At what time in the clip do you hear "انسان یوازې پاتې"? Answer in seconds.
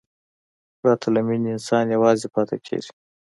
1.55-2.57